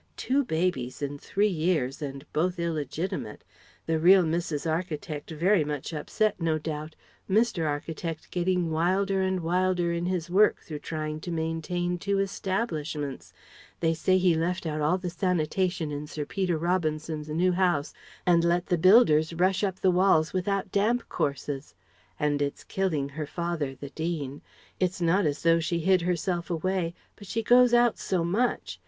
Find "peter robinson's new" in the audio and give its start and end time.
16.25-17.51